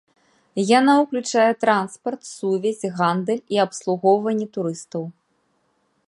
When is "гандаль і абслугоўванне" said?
3.01-4.47